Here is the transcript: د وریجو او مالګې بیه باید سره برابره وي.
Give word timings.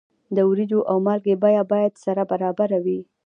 د 0.35 0.37
وریجو 0.49 0.79
او 0.89 0.97
مالګې 1.05 1.35
بیه 1.43 1.63
باید 1.71 1.93
سره 2.03 2.21
برابره 2.31 2.77
وي. 2.85 2.99